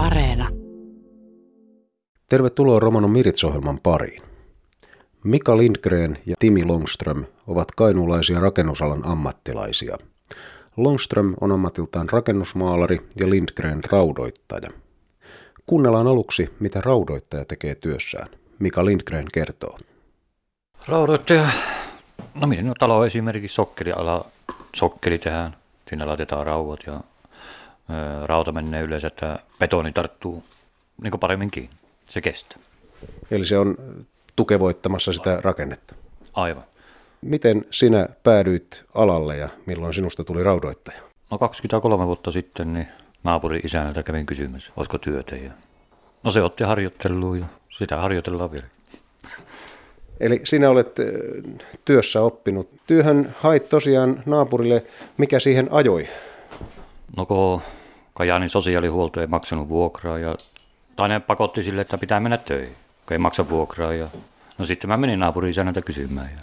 [0.00, 0.48] Areena.
[2.28, 4.22] Tervetuloa Romano Mirits-ohjelman pariin.
[5.24, 9.96] Mika Lindgren ja Timi Longström ovat kainuulaisia rakennusalan ammattilaisia.
[10.76, 14.70] Longström on ammatiltaan rakennusmaalari ja Lindgren raudoittaja.
[15.66, 18.28] Kuunnellaan aluksi, mitä raudoittaja tekee työssään.
[18.58, 19.78] Mika Lindgren kertoo.
[20.88, 21.48] Raudoittaja,
[22.34, 24.24] no no talo esimerkiksi sokkeliala,
[24.76, 25.56] sokkeli tehdään,
[25.88, 27.00] siinä laitetaan raudat ja
[28.24, 30.44] rauta menee yleensä, että betoni tarttuu
[31.02, 31.76] niin paremmin kiinni,
[32.08, 32.58] se kestää.
[33.30, 33.76] Eli se on
[34.36, 35.94] tukevoittamassa sitä rakennetta.
[36.32, 36.64] Aivan.
[37.20, 41.00] Miten sinä päädyit alalle ja milloin sinusta tuli raudoittaja?
[41.30, 42.88] No 23 vuotta sitten niin
[43.24, 45.36] naapurin isänältä kävin kysymässä, olisiko työtä.
[45.36, 45.52] Ja...
[46.24, 47.46] No se otti harjoitteluun ja
[47.78, 48.66] sitä harjoitellaan vielä.
[50.20, 50.96] Eli sinä olet
[51.84, 52.70] työssä oppinut.
[52.86, 54.84] Työhön hait tosiaan naapurille,
[55.16, 56.08] mikä siihen ajoi?
[57.16, 57.62] No kun
[58.14, 60.36] Kajaanin sosiaalihuolto ei maksanut vuokraa ja
[60.96, 62.76] toinen pakotti sille, että pitää mennä töihin,
[63.06, 63.94] kun ei maksa vuokraa.
[63.94, 64.08] Ja...
[64.58, 66.30] No sitten mä menin naapurin isänältä kysymään.
[66.36, 66.42] Ja...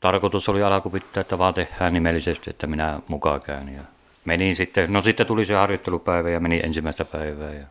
[0.00, 3.74] Tarkoitus oli alkupitää, että vaan tehdään nimellisesti, että minä mukaan käyn.
[3.74, 3.82] Ja
[4.24, 7.52] menin sitten, no sitten tuli se harjoittelupäivä ja meni ensimmäistä päivää.
[7.52, 7.66] Ja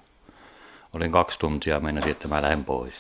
[0.94, 2.94] olin kaksi tuntia meinasin, että mä lähden pois.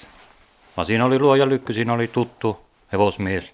[0.77, 2.59] Vaan siinä oli luoja lykky, siinä oli tuttu
[2.93, 3.53] hevosmies,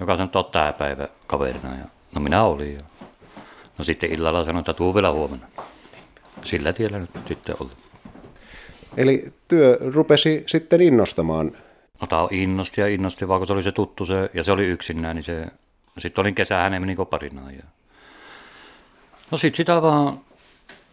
[0.00, 1.68] joka sanoi, että päivä kaverina.
[1.68, 2.74] Ja, no minä olin.
[2.74, 2.80] Ja,
[3.80, 5.46] no sitten illalla sanoin, että tuu vielä huomenna.
[6.44, 7.76] Sillä tiellä nyt sitten ollut.
[8.96, 11.52] Eli työ rupesi sitten innostamaan.
[12.00, 14.66] No tämä innosti ja innosti, vaan kun se oli se tuttu se, ja se oli
[14.66, 15.46] yksinään, niin se,
[15.98, 17.54] sitten olin kesä hänen meni parinaan.
[17.54, 17.62] Ja...
[19.30, 20.20] No sitten sitä vaan,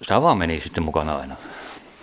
[0.02, 1.36] sitä vaan meni sitten mukana aina.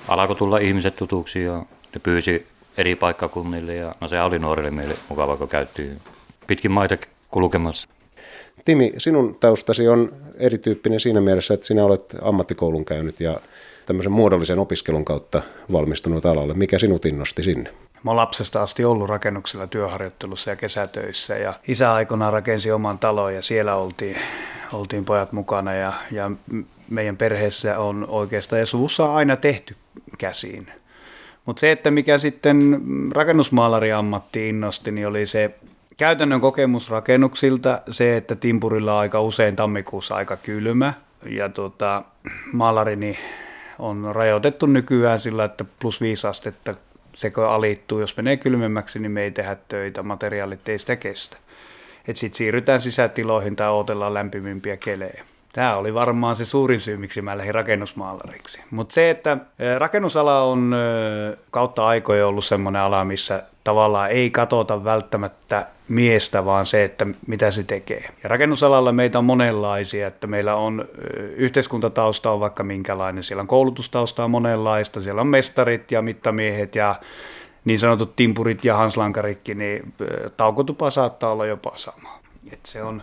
[0.08, 2.46] Alkoi tulla ihmiset tutuksi ja ne pyysi
[2.76, 6.00] eri paikkakunnille ja no se oli nuorille meille mukava, kun käytiin
[6.46, 6.96] pitkin maita
[7.30, 7.88] kulkemassa.
[8.64, 13.40] Timi, sinun taustasi on erityyppinen siinä mielessä, että sinä olet ammattikoulun käynyt ja
[13.86, 16.54] tämmöisen muodollisen opiskelun kautta valmistunut alalle.
[16.54, 17.70] Mikä sinut innosti sinne?
[18.02, 23.34] Mä oon lapsesta asti ollut rakennuksella työharjoittelussa ja kesätöissä ja isä aikoinaan rakensi oman talon
[23.34, 24.16] ja siellä oltiin,
[24.72, 26.30] oltiin pojat mukana ja, ja
[26.90, 29.76] meidän perheessä on oikeastaan ja suvussa aina tehty
[30.18, 30.66] käsiin.
[31.46, 32.80] Mutta se, että mikä sitten
[33.12, 35.54] rakennusmaalari ammatti innosti, niin oli se
[35.96, 40.94] käytännön kokemus rakennuksilta, se, että Timpurilla on aika usein tammikuussa aika kylmä
[41.26, 42.02] ja tota,
[42.52, 43.18] maalarini
[43.78, 46.74] on rajoitettu nykyään sillä, että plus viisi astetta
[47.16, 48.00] se alittuu.
[48.00, 51.36] Jos menee kylmemmäksi, niin me ei tehdä töitä, materiaalit ei sitä kestä.
[52.14, 55.24] Sitten siirrytään sisätiloihin tai odotellaan lämpimimpiä kelejä.
[55.54, 58.60] Tämä oli varmaan se suurin syy, miksi mä lähdin rakennusmaalariksi.
[58.70, 59.36] Mutta se, että
[59.78, 60.74] rakennusala on
[61.50, 67.50] kautta aikoja ollut semmoinen ala, missä tavallaan ei katota välttämättä miestä, vaan se, että mitä
[67.50, 68.10] se tekee.
[68.22, 70.84] Ja rakennusalalla meitä on monenlaisia, että meillä on
[71.36, 76.94] yhteiskuntatausta on vaikka minkälainen, siellä on koulutustausta on monenlaista, siellä on mestarit ja mittamiehet ja
[77.64, 79.94] niin sanotut timpurit ja hanslankarikki, niin
[80.36, 82.18] taukotupa saattaa olla jopa sama.
[82.52, 83.02] Et se on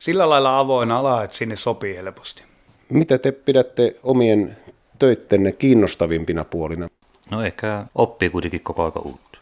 [0.00, 2.42] sillä lailla avoin ala, että sinne sopii helposti.
[2.88, 4.56] Mitä te pidätte omien
[4.98, 6.88] töittenne kiinnostavimpina puolina?
[7.30, 9.38] No ehkä oppii kuitenkin koko ajan uutta.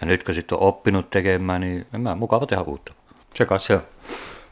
[0.00, 2.92] Ja nyt kun sitten on oppinut tekemään, niin en mä mukava tehdä uutta.
[3.34, 3.82] Se kai se on.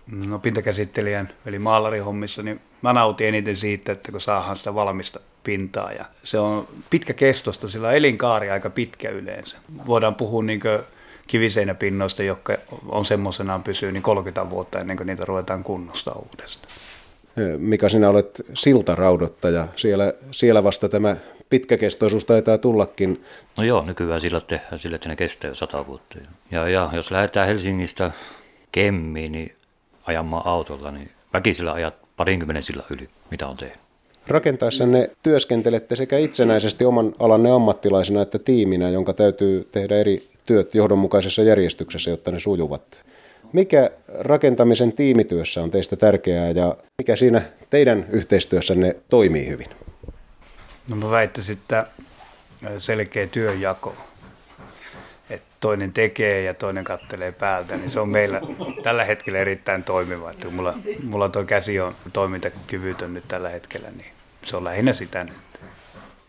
[0.06, 5.92] No pintakäsittelijän, eli maalarihommissa, niin mä nautin eniten siitä, että kun saadaan sitä valmista pintaa.
[5.92, 9.58] Ja se on pitkä kestosta, sillä elinkaari aika pitkä yleensä.
[9.86, 10.60] Voidaan puhua niin
[11.30, 12.54] kiviseinäpinnoista, jotka
[12.88, 16.74] on semmoisenaan pysyy niin 30 vuotta ennen kuin niitä ruvetaan kunnosta uudestaan.
[17.58, 21.16] Mikä sinä olet siltaraudottaja, siellä, siellä vasta tämä
[21.50, 23.24] pitkäkestoisuus taitaa tullakin.
[23.58, 26.18] No joo, nykyään sillä tehdään sillä, että ne kestää jo sata vuotta.
[26.50, 28.10] Ja, ja jos lähdetään Helsingistä
[28.72, 29.56] Kemmiin niin
[30.04, 33.78] ajamaan autolla, niin väkisellä ajat parinkymmenen sillä yli, mitä on tehnyt.
[34.26, 41.42] Rakentaessanne työskentelette sekä itsenäisesti oman alanne ammattilaisena että tiiminä, jonka täytyy tehdä eri työt johdonmukaisessa
[41.42, 43.04] järjestyksessä, jotta ne sujuvat.
[43.52, 49.66] Mikä rakentamisen tiimityössä on teistä tärkeää ja mikä siinä teidän yhteistyössänne toimii hyvin?
[50.88, 51.86] No mä väittäisin, että
[52.78, 53.96] selkeä työnjako.
[55.30, 58.40] Että toinen tekee ja toinen kattelee päältä, niin se on meillä
[58.82, 60.30] tällä hetkellä erittäin toimiva.
[60.30, 64.12] Että mulla, mulla tuo käsi on toimintakyvytön nyt tällä hetkellä, niin
[64.44, 65.32] se on lähinnä sitä nyt.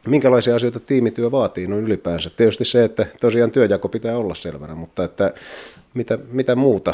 [0.07, 2.29] Minkälaisia asioita tiimityö vaatii noin ylipäänsä?
[2.29, 5.33] Tietysti se, että tosiaan työjako pitää olla selvänä, mutta että
[5.93, 6.93] mitä, mitä muuta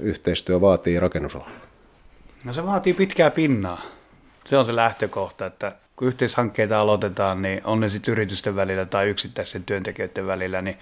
[0.00, 1.50] yhteistyö vaatii rakennusalalla?
[2.44, 3.82] No se vaatii pitkää pinnaa.
[4.44, 9.08] Se on se lähtökohta, että kun yhteishankkeita aloitetaan, niin on ne sitten yritysten välillä tai
[9.08, 10.78] yksittäisten työntekijöiden välillä, niin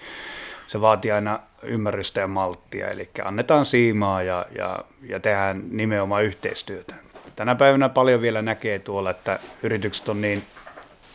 [0.67, 6.95] se vaatii aina ymmärrystä ja malttia, eli annetaan siimaa ja, ja, ja tehdään nimenomaan yhteistyötä.
[7.35, 10.43] Tänä päivänä paljon vielä näkee tuolla, että yritykset on niin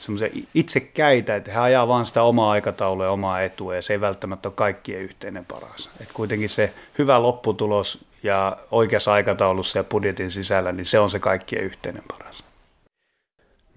[0.05, 4.01] semmoisia itsekäitä, että he ajaa vaan sitä omaa aikataulua ja omaa etua ja se ei
[4.01, 5.91] välttämättä ole kaikkien yhteinen paras.
[6.01, 11.19] Et kuitenkin se hyvä lopputulos ja oikeassa aikataulussa ja budjetin sisällä, niin se on se
[11.19, 12.45] kaikkien yhteinen paras.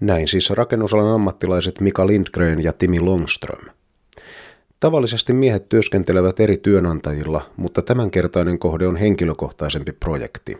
[0.00, 3.64] Näin siis rakennusalan ammattilaiset Mika Lindgren ja Timi Longström.
[4.80, 10.58] Tavallisesti miehet työskentelevät eri työnantajilla, mutta tämänkertainen kohde on henkilökohtaisempi projekti.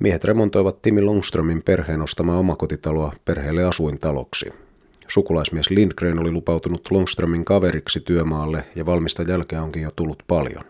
[0.00, 4.63] Miehet remontoivat Timi Longströmin perheen ostamaa omakotitaloa perheelle asuintaloksi.
[5.14, 10.64] Sukulaismies Lindgren oli lupautunut Longströmin kaveriksi työmaalle ja valmista jälkeä onkin jo tullut paljon.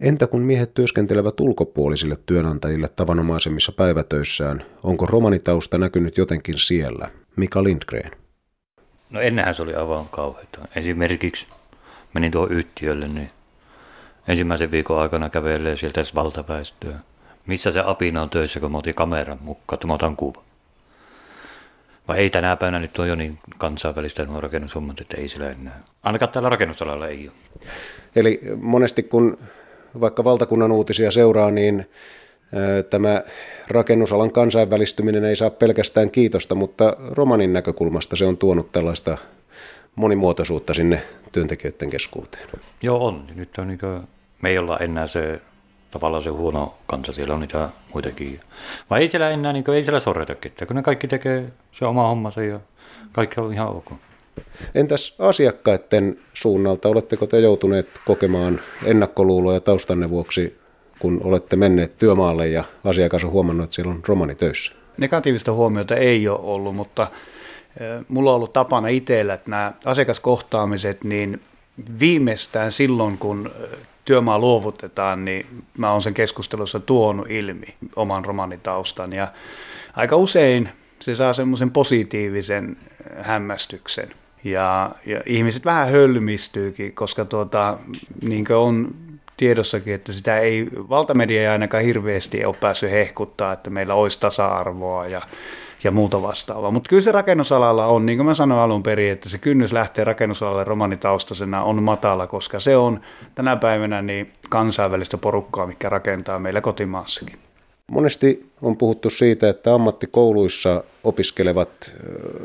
[0.00, 7.08] Entä kun miehet työskentelevät ulkopuolisille työnantajille tavanomaisemmissa päivätöissään, onko romanitausta näkynyt jotenkin siellä?
[7.36, 8.10] Mika Lindgren.
[9.10, 10.58] No ennenhän se oli aivan kauheita.
[10.76, 11.46] Esimerkiksi
[12.12, 13.30] menin tuohon yhtiölle, niin
[14.28, 16.98] ensimmäisen viikon aikana kävelee sieltä valtaväestöä.
[17.46, 20.53] Missä se apina on töissä, kun mä otin kameran mukaan, että mä otan kuva.
[22.08, 25.80] Vai ei tänä päivänä nyt on jo niin kansainvälistä nuo rakennushommat, että ei sillä enää.
[26.02, 27.60] Ainakaan täällä rakennusalalla ei ole.
[28.16, 29.38] Eli monesti kun
[30.00, 31.86] vaikka valtakunnan uutisia seuraa, niin
[32.90, 33.22] tämä
[33.68, 39.18] rakennusalan kansainvälistyminen ei saa pelkästään kiitosta, mutta romanin näkökulmasta se on tuonut tällaista
[39.94, 41.02] monimuotoisuutta sinne
[41.32, 42.48] työntekijöiden keskuuteen.
[42.82, 43.26] Joo on.
[43.34, 44.00] Nyt on niin kuin,
[44.42, 45.40] me ei olla enää se
[45.94, 48.40] tavallaan se huono kansa, siellä on niitä muitakin.
[48.90, 51.84] Vai ei siellä enää, niin kuin, ei siellä sorreta ketään, kun ne kaikki tekee se
[51.84, 52.60] oma hommansa ja
[53.12, 53.92] kaikki on ihan ok.
[54.74, 60.58] Entäs asiakkaiden suunnalta, oletteko te joutuneet kokemaan ennakkoluuloja taustanne vuoksi,
[60.98, 64.72] kun olette menneet työmaalle ja asiakas on huomannut, että siellä on romani töissä?
[64.96, 67.06] Negatiivista huomiota ei ole ollut, mutta
[68.08, 71.40] mulla on ollut tapana itsellä, että nämä asiakaskohtaamiset, niin
[72.00, 73.50] viimeistään silloin, kun
[74.04, 75.46] työmaa luovutetaan, niin
[75.78, 79.28] mä oon sen keskustelussa tuonut ilmi oman romanitaustan ja
[79.96, 80.68] aika usein
[81.00, 82.76] se saa semmoisen positiivisen
[83.22, 84.10] hämmästyksen.
[84.44, 87.78] Ja, ja ihmiset vähän hölmistyykin, koska tuota,
[88.28, 88.94] niin on
[89.36, 95.06] tiedossakin, että sitä ei, valtamedia ei ainakaan hirveästi ole päässyt hehkuttaa, että meillä olisi tasa-arvoa
[95.06, 95.22] ja,
[95.84, 96.70] ja muuta vastaavaa.
[96.70, 100.04] Mutta kyllä se rakennusalalla on, niin kuin mä sanoin alun perin, että se kynnys lähtee
[100.04, 103.00] rakennusalalle romanitaustaisena on matala, koska se on
[103.34, 107.38] tänä päivänä niin kansainvälistä porukkaa, mikä rakentaa meillä kotimaassakin.
[107.90, 111.92] Monesti on puhuttu siitä, että ammattikouluissa opiskelevat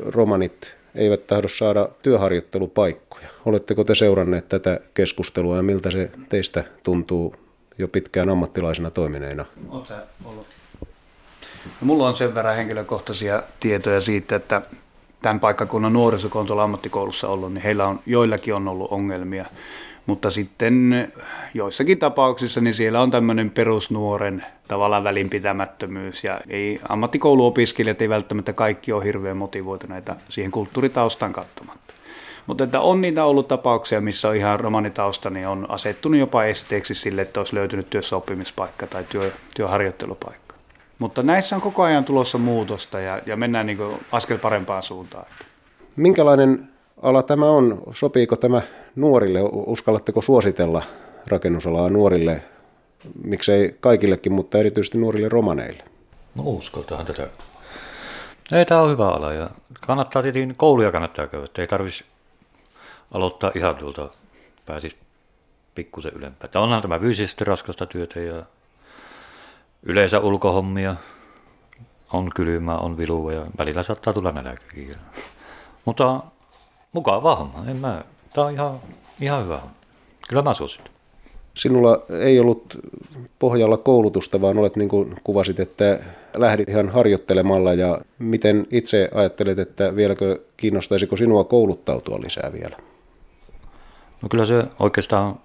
[0.06, 3.28] romanit eivät tahdo saada työharjoittelupaikkoja.
[3.46, 7.36] Oletteko te seuranneet tätä keskustelua ja miltä se teistä tuntuu
[7.78, 9.46] jo pitkään ammattilaisena toimineena?
[11.66, 14.62] No, mulla on sen verran henkilökohtaisia tietoja siitä, että
[15.22, 19.46] tämän paikkakunnan nuorisokontolla ammattikoulussa ollut, niin heillä on, joillakin on ollut ongelmia
[20.10, 21.12] mutta sitten
[21.54, 28.92] joissakin tapauksissa niin siellä on tämmöinen perusnuoren tavallaan välinpitämättömyys ja ei, ammattikouluopiskelijat ei välttämättä kaikki
[28.92, 31.94] ole hirveän motivoituneita siihen kulttuuritaustan katsomatta.
[32.48, 36.96] Mutta että on niitä ollut tapauksia, missä on ihan romanitausta, niin on asettunut jopa esteeksi
[36.96, 40.49] sille, että olisi löytynyt työssäoppimispaikka tai työ, työharjoittelupaikka.
[41.00, 43.80] Mutta näissä on koko ajan tulossa muutosta ja, ja mennään niin
[44.12, 45.26] askel parempaan suuntaan.
[45.96, 46.70] Minkälainen
[47.02, 47.82] ala tämä on?
[47.92, 48.62] Sopiiko tämä
[48.96, 49.40] nuorille?
[49.52, 50.82] Uskallatteko suositella
[51.28, 52.44] rakennusalaa nuorille,
[53.24, 55.84] miksei kaikillekin, mutta erityisesti nuorille romaneille?
[56.36, 57.28] No uskotaan tätä.
[58.52, 59.50] Ei, tämä on hyvä ala ja
[59.82, 62.06] kannattaa tietenkin, kouluja kannattaa käydä, ei tarvitsisi
[63.14, 64.10] aloittaa ihan tuolta,
[64.66, 64.98] pääsisi
[65.76, 66.48] pikkusen ylempää.
[66.48, 68.44] Tämä onhan tämä fyysisesti raskasta työtä ja
[69.84, 70.96] yleensä ulkohommia,
[72.14, 74.96] on kylmää, on vilua ja välillä saattaa tulla nälkäkin.
[75.86, 76.24] Mutta
[76.94, 77.64] mukava homma.
[77.68, 78.80] En mä, tää on ihan,
[79.22, 79.76] ihan hyvä homma.
[80.28, 81.00] Kyllä mä suosittelen.
[81.54, 82.78] Sinulla ei ollut
[83.40, 86.00] pohjalla koulutusta, vaan olet niin kuin kuvasit, että
[86.36, 92.78] lähdit ihan harjoittelemalla ja miten itse ajattelet, että vieläkö kiinnostaisiko sinua kouluttautua lisää vielä?
[94.22, 95.40] No kyllä se oikeastaan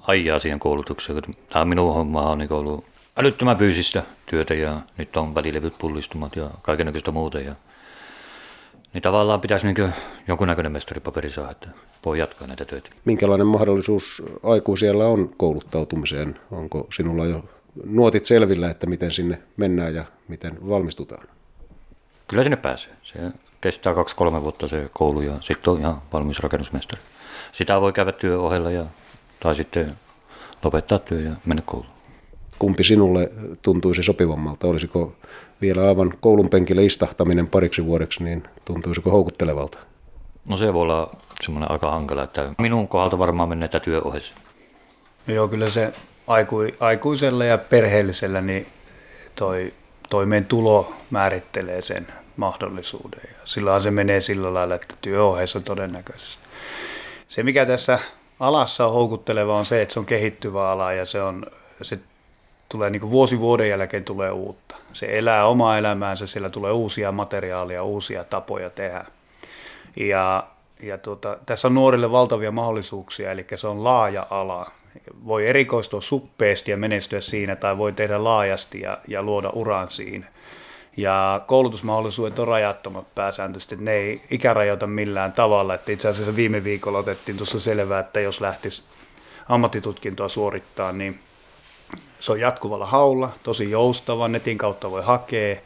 [0.00, 1.22] ajaa siihen koulutukseen.
[1.48, 2.84] Tämä minun homma on niin ollut
[3.16, 7.40] älyttömän fyysistä työtä ja nyt on välilevyt pullistumat ja kaikenlaista muuta.
[7.40, 7.54] Ja
[8.92, 9.92] niin tavallaan pitäisi niin
[10.28, 11.68] jonkunnäköinen mestaripaperi saada, että
[12.04, 12.90] voi jatkaa näitä töitä.
[13.04, 16.40] Minkälainen mahdollisuus aikuisella on kouluttautumiseen?
[16.50, 17.44] Onko sinulla jo
[17.84, 21.28] nuotit selvillä, että miten sinne mennään ja miten valmistutaan?
[22.28, 22.92] Kyllä sinne pääsee.
[23.02, 23.18] Se
[23.60, 27.02] kestää kaksi-kolme vuotta se koulu ja sitten on ihan valmis rakennusmestari.
[27.52, 28.86] Sitä voi käydä työohella ja,
[29.40, 29.96] tai sitten
[30.64, 31.95] lopettaa työ ja mennä kouluun.
[32.58, 33.30] Kumpi sinulle
[33.62, 34.66] tuntuisi sopivammalta?
[34.66, 35.12] Olisiko
[35.60, 39.78] vielä aivan koulun penkille istahtaminen pariksi vuodeksi, niin tuntuisiko houkuttelevalta?
[40.48, 43.68] No se voi olla semmoinen aika hankala, että minun kohdalta varmaan menee
[44.04, 44.34] ohessa.
[45.26, 45.92] No joo, kyllä se
[46.26, 48.66] aiku, aikuisella ja perheellisellä niin
[49.34, 49.72] toi
[50.10, 53.20] toimeentulo määrittelee sen mahdollisuuden.
[53.24, 56.42] Ja silloin se menee sillä lailla, että työohjeessa todennäköisesti.
[57.28, 57.98] Se, mikä tässä
[58.40, 61.46] alassa on houkutteleva, on se, että se on kehittyvä ala ja se, on,
[61.82, 61.98] se
[62.68, 64.76] tulee niin vuosi vuoden jälkeen tulee uutta.
[64.92, 69.04] Se elää omaa elämäänsä, sillä tulee uusia materiaaleja, uusia tapoja tehdä.
[69.96, 70.46] Ja,
[70.82, 74.70] ja tuota, tässä on nuorille valtavia mahdollisuuksia, eli se on laaja ala.
[75.26, 80.26] Voi erikoistua suppeesti ja menestyä siinä, tai voi tehdä laajasti ja, ja luoda uran siinä.
[80.96, 85.74] Ja koulutusmahdollisuudet on rajattomat pääsääntöisesti, ne ei ikärajoita millään tavalla.
[85.74, 88.82] Että itse asiassa viime viikolla otettiin tuossa selvää, että jos lähtisi
[89.48, 91.18] ammattitutkintoa suorittaa, niin
[92.26, 95.56] se on jatkuvalla haulla, tosi joustava, netin kautta voi hakea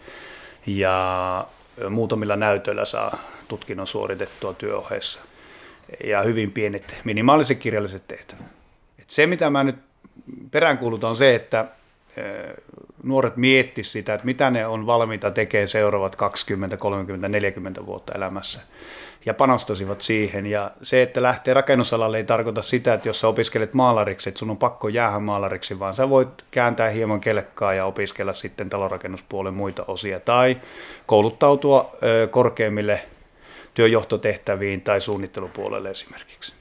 [0.66, 1.46] ja
[1.90, 5.20] muutamilla näytöillä saa tutkinnon suoritettua työohjeessa.
[6.04, 8.44] Ja hyvin pienet, minimaaliset kirjalliset tehtävät.
[8.98, 9.76] Et se, mitä mä nyt
[10.50, 11.64] peräänkuulutan, on se, että
[13.02, 18.60] nuoret miettisivät sitä, että mitä ne on valmiita tekemään seuraavat 20, 30, 40 vuotta elämässä
[19.26, 20.46] ja panostasivat siihen.
[20.46, 24.50] Ja se, että lähtee rakennusalalle ei tarkoita sitä, että jos sä opiskelet maalariksi, että sun
[24.50, 29.84] on pakko jäädä maalariksi, vaan sä voit kääntää hieman kelkkaa ja opiskella sitten talonrakennuspuolen muita
[29.88, 30.56] osia tai
[31.06, 31.96] kouluttautua
[32.30, 33.00] korkeimmille
[33.74, 36.59] työjohtotehtäviin tai suunnittelupuolelle esimerkiksi.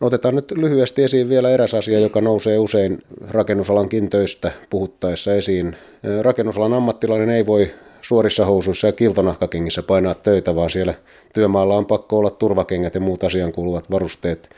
[0.00, 5.76] Otetaan nyt lyhyesti esiin vielä eräs asia, joka nousee usein rakennusalan töistä puhuttaessa esiin.
[6.22, 7.70] Rakennusalan ammattilainen ei voi
[8.02, 10.94] suorissa housuissa ja kiltonahkakengissä painaa töitä, vaan siellä
[11.34, 14.50] työmaalla on pakko olla turvakengät ja muut asian kuuluvat varusteet.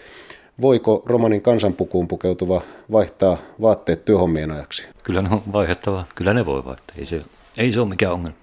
[0.61, 4.89] Voiko romanin kansanpukuun pukeutuva vaihtaa vaatteet työhommien ajaksi?
[5.03, 6.05] Kyllä ne on vaihdettava.
[6.15, 6.97] Kyllä ne voi vaihtaa.
[6.99, 7.23] Ei se,
[7.59, 8.37] ei se ole mikään ongelma.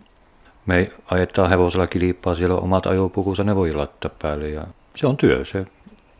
[0.65, 5.17] Me ajetaan hevosella kilpaa, siellä on omat ajopukunsa, ne voi laittaa päälle ja se on
[5.17, 5.45] työ.
[5.45, 5.65] Se,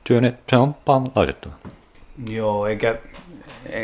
[0.10, 0.76] työ ne, se on
[1.16, 1.54] laitettava.
[2.30, 2.98] Joo, eikä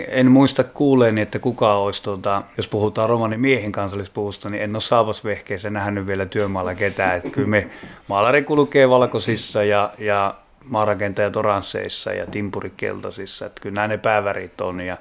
[0.07, 4.81] en muista kuuleeni, että kuka olisi, tuota, jos puhutaan romanin miehen kansallispuusta, niin en ole
[4.81, 7.17] saavasvehkeissä nähnyt vielä työmaalla ketään.
[7.17, 7.69] Että kyllä me
[8.07, 13.45] maalari kulkee valkoisissa ja, ja maarakentajat oransseissa ja timpurikeltaisissa.
[13.45, 14.97] Että kyllä nämä ne päävärit on ja,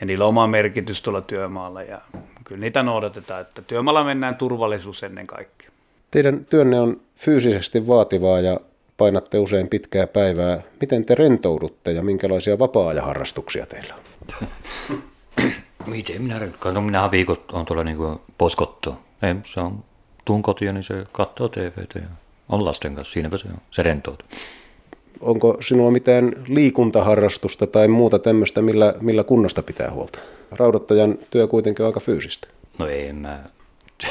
[0.00, 2.00] ja niillä on oma merkitys tuolla työmaalla ja
[2.44, 5.70] kyllä niitä noudatetaan, että työmaalla mennään turvallisuus ennen kaikkea.
[6.10, 8.60] Teidän työnne on fyysisesti vaativaa ja
[8.96, 10.62] painatte usein pitkää päivää.
[10.80, 14.48] Miten te rentoudutte ja minkälaisia vapaa-ajaharrastuksia teillä on?
[15.86, 16.72] Miten minä rentoudutte?
[16.72, 17.98] No minä viikot on tuolla niin
[18.38, 18.98] poskotto.
[19.22, 19.84] Ei, se on,
[20.24, 22.06] tuun kotiin, niin se katsoo TVtä ja
[22.48, 23.12] on lasten kanssa.
[23.12, 23.58] Siinäpä se on.
[23.70, 24.28] Se rentoutuu.
[25.20, 30.18] Onko sinulla mitään liikuntaharrastusta tai muuta tämmöistä, millä, millä kunnosta pitää huolta?
[30.50, 32.48] Raudottajan työ kuitenkin on aika fyysistä.
[32.78, 33.44] No ei mä.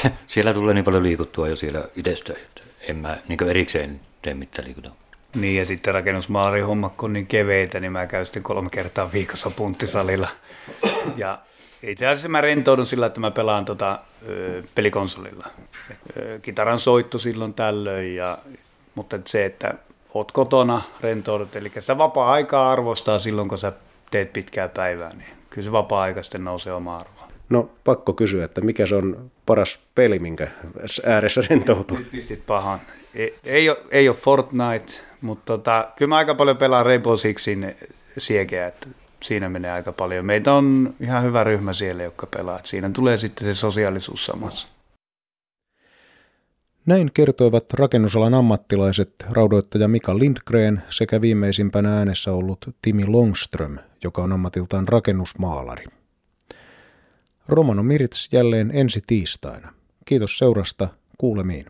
[0.26, 4.66] Siellä tulee niin paljon liikuttua jo siellä itsestä, että en mä niin erikseen tee mitään
[4.66, 4.94] liikuntaa.
[5.34, 9.50] Niin ja sitten rakennusmaalari homma kun niin keveitä, niin mä käyn sitten kolme kertaa viikossa
[9.50, 10.28] punttisalilla.
[11.16, 11.38] Ja
[11.82, 13.98] itse asiassa mä rentoudun sillä, että mä pelaan tota,
[14.28, 15.46] ö, pelikonsolilla.
[16.16, 18.38] Ö, kitaran soittu silloin tällöin, ja,
[18.94, 19.74] mutta se, että
[20.14, 23.72] oot kotona, rentoudut, eli sitä vapaa-aikaa arvostaa silloin, kun sä
[24.10, 27.21] teet pitkää päivää, niin kyllä se vapaa-aika sitten nousee oma arvoa.
[27.48, 30.48] No pakko kysyä, että mikä se on paras peli, minkä
[31.06, 31.98] ääressä rentoutuu?
[32.10, 32.80] Pistit pahan.
[33.14, 37.76] Ei, ei, ole, ei ole Fortnite, mutta tota, kyllä mä aika paljon pelaan Rainbow Sixin
[38.18, 38.88] siekeä, että
[39.22, 40.26] siinä menee aika paljon.
[40.26, 42.60] Meitä on ihan hyvä ryhmä siellä, jotka pelaa.
[42.64, 44.68] Siinä tulee sitten se sosiaalisuus samassa.
[46.86, 54.32] Näin kertoivat rakennusalan ammattilaiset raudoittaja Mika Lindgren sekä viimeisimpänä äänessä ollut Timi Longström, joka on
[54.32, 55.84] ammatiltaan rakennusmaalari.
[57.48, 59.72] Romano Mirits jälleen ensi tiistaina.
[60.04, 61.66] Kiitos seurasta, kuulemiin.